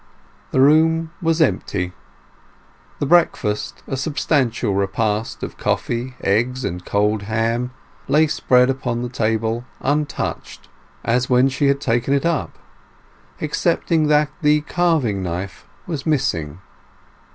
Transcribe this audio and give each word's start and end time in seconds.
The 0.49 0.59
room 0.59 1.11
was 1.21 1.43
empty; 1.43 1.93
the 2.97 3.05
breakfast—a 3.05 3.95
substantial 3.95 4.73
repast 4.73 5.43
of 5.43 5.57
coffee, 5.59 6.15
eggs, 6.23 6.65
and 6.65 6.81
a 6.81 6.83
cold 6.83 7.21
ham—lay 7.21 8.25
spread 8.25 8.71
upon 8.71 9.03
the 9.03 9.09
table 9.09 9.63
untouched, 9.79 10.67
as 11.05 11.29
when 11.29 11.49
she 11.49 11.67
had 11.67 11.79
taken 11.79 12.15
it 12.15 12.25
up, 12.25 12.57
excepting 13.39 14.07
that 14.07 14.29
the 14.41 14.61
carving 14.61 15.21
knife 15.21 15.67
was 15.85 16.07
missing. 16.07 16.57